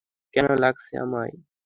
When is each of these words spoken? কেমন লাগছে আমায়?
কেমন 0.33 0.55
লাগছে 0.63 0.93
আমায়? 0.97 1.33